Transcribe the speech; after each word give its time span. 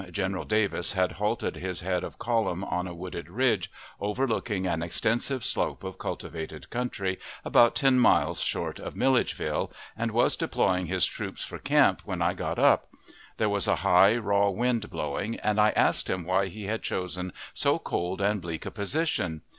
General 0.11 0.45
Davis 0.45 0.93
had 0.93 1.11
halted 1.11 1.57
his 1.57 1.81
head 1.81 2.03
of 2.03 2.17
column 2.17 2.63
on 2.63 2.87
a 2.87 2.93
wooded 2.95 3.29
ridge, 3.29 3.69
overlooking 3.99 4.65
an 4.65 4.81
extensive 4.81 5.43
slope 5.43 5.83
of 5.83 5.99
cultivated 5.99 6.71
country, 6.71 7.19
about 7.45 7.75
ten 7.75 7.99
miles 7.99 8.39
short 8.39 8.79
of 8.79 8.95
Milledgeville, 8.95 9.71
and 9.95 10.09
was 10.09 10.35
deploying 10.35 10.87
his 10.87 11.05
troops 11.05 11.45
for 11.45 11.59
camp 11.59 12.01
when 12.03 12.19
I 12.19 12.33
got 12.33 12.57
up. 12.57 12.87
There 13.37 13.47
was 13.47 13.67
a 13.67 13.75
high, 13.85 14.17
raw 14.17 14.49
wind 14.49 14.89
blowing, 14.89 15.35
and 15.41 15.61
I 15.61 15.69
asked 15.75 16.09
him 16.09 16.25
why 16.25 16.47
he 16.47 16.63
had 16.63 16.81
chosen 16.81 17.31
so 17.53 17.77
cold 17.77 18.21
and 18.21 18.41
bleak 18.41 18.65
a 18.65 18.71
position. 18.71 19.43